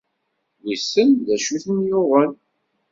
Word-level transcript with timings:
Wissen 0.63 1.09
d 1.27 1.27
acu 1.35 1.49
i 1.55 1.59
ten-yuɣen? 1.65 2.31